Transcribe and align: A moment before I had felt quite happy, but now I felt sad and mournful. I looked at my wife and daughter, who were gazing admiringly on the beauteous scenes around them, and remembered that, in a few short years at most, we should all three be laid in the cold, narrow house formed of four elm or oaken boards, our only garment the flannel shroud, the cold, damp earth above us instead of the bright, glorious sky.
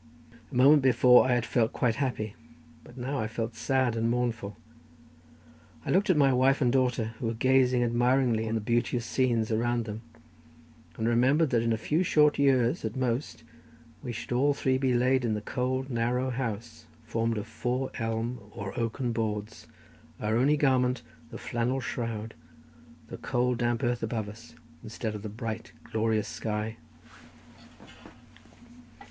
A 0.51 0.55
moment 0.55 0.81
before 0.81 1.27
I 1.27 1.33
had 1.35 1.45
felt 1.45 1.73
quite 1.73 1.97
happy, 1.97 2.33
but 2.83 2.97
now 2.97 3.19
I 3.19 3.27
felt 3.27 3.53
sad 3.55 3.95
and 3.95 4.09
mournful. 4.09 4.57
I 5.85 5.91
looked 5.91 6.09
at 6.09 6.17
my 6.17 6.33
wife 6.33 6.59
and 6.59 6.71
daughter, 6.71 7.13
who 7.19 7.27
were 7.27 7.35
gazing 7.35 7.83
admiringly 7.83 8.49
on 8.49 8.55
the 8.55 8.61
beauteous 8.61 9.05
scenes 9.05 9.51
around 9.51 9.85
them, 9.85 10.01
and 10.97 11.07
remembered 11.07 11.51
that, 11.51 11.61
in 11.61 11.71
a 11.71 11.77
few 11.77 12.01
short 12.01 12.39
years 12.39 12.83
at 12.83 12.95
most, 12.95 13.43
we 14.01 14.11
should 14.11 14.31
all 14.31 14.55
three 14.55 14.79
be 14.79 14.91
laid 14.95 15.23
in 15.23 15.35
the 15.35 15.39
cold, 15.41 15.91
narrow 15.91 16.31
house 16.31 16.87
formed 17.03 17.37
of 17.37 17.45
four 17.45 17.91
elm 17.99 18.39
or 18.55 18.73
oaken 18.79 19.11
boards, 19.11 19.67
our 20.19 20.35
only 20.35 20.57
garment 20.57 21.03
the 21.29 21.37
flannel 21.37 21.79
shroud, 21.79 22.33
the 23.09 23.17
cold, 23.17 23.59
damp 23.59 23.83
earth 23.83 24.01
above 24.01 24.27
us 24.27 24.55
instead 24.81 25.13
of 25.13 25.21
the 25.21 25.29
bright, 25.29 25.73
glorious 25.83 26.27
sky. 26.27 26.77